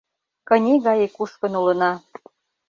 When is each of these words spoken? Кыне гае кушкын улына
Кыне 0.47 0.73
гае 0.85 1.07
кушкын 1.15 1.53
улына 1.59 1.91